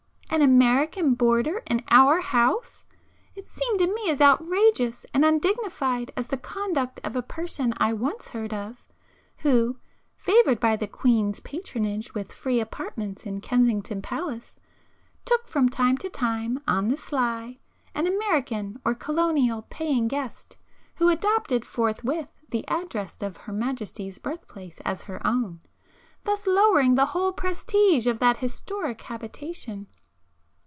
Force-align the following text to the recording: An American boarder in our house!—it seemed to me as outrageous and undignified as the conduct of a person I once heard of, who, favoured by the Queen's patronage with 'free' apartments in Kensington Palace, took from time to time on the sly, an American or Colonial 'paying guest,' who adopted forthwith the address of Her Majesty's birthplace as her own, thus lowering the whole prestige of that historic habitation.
An 0.33 0.41
American 0.41 1.13
boarder 1.13 1.61
in 1.67 1.83
our 1.91 2.21
house!—it 2.21 3.45
seemed 3.45 3.79
to 3.79 3.93
me 3.93 4.09
as 4.09 4.21
outrageous 4.21 5.05
and 5.13 5.25
undignified 5.25 6.13
as 6.15 6.27
the 6.27 6.37
conduct 6.37 7.01
of 7.03 7.17
a 7.17 7.21
person 7.21 7.73
I 7.79 7.91
once 7.91 8.29
heard 8.29 8.53
of, 8.53 8.81
who, 9.39 9.75
favoured 10.15 10.57
by 10.61 10.77
the 10.77 10.87
Queen's 10.87 11.41
patronage 11.41 12.13
with 12.13 12.31
'free' 12.31 12.61
apartments 12.61 13.25
in 13.25 13.41
Kensington 13.41 14.01
Palace, 14.01 14.55
took 15.25 15.49
from 15.49 15.67
time 15.67 15.97
to 15.97 16.09
time 16.09 16.61
on 16.65 16.87
the 16.87 16.95
sly, 16.95 17.59
an 17.93 18.07
American 18.07 18.79
or 18.85 18.95
Colonial 18.95 19.63
'paying 19.63 20.07
guest,' 20.07 20.55
who 20.95 21.09
adopted 21.09 21.65
forthwith 21.65 22.29
the 22.47 22.65
address 22.69 23.21
of 23.21 23.35
Her 23.35 23.51
Majesty's 23.51 24.17
birthplace 24.17 24.79
as 24.85 25.03
her 25.03 25.27
own, 25.27 25.59
thus 26.23 26.47
lowering 26.47 26.95
the 26.95 27.07
whole 27.07 27.33
prestige 27.33 28.07
of 28.07 28.19
that 28.19 28.37
historic 28.37 29.01
habitation. 29.01 29.87